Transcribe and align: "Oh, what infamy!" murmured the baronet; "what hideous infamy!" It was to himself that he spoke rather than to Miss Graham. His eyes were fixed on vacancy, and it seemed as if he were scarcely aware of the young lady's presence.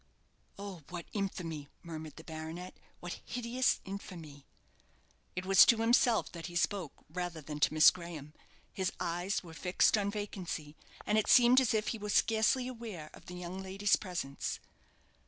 "Oh, 0.57 0.81
what 0.89 1.05
infamy!" 1.13 1.67
murmured 1.83 2.15
the 2.15 2.23
baronet; 2.23 2.75
"what 3.01 3.21
hideous 3.23 3.79
infamy!" 3.85 4.47
It 5.35 5.45
was 5.45 5.63
to 5.67 5.77
himself 5.77 6.31
that 6.31 6.47
he 6.47 6.55
spoke 6.55 7.05
rather 7.07 7.39
than 7.39 7.59
to 7.59 7.73
Miss 7.75 7.91
Graham. 7.91 8.33
His 8.73 8.91
eyes 8.99 9.43
were 9.43 9.53
fixed 9.53 9.99
on 9.99 10.09
vacancy, 10.09 10.75
and 11.05 11.19
it 11.19 11.27
seemed 11.29 11.61
as 11.61 11.75
if 11.75 11.89
he 11.89 11.99
were 11.99 12.09
scarcely 12.09 12.67
aware 12.67 13.11
of 13.13 13.27
the 13.27 13.35
young 13.35 13.61
lady's 13.61 13.95
presence. 13.95 14.59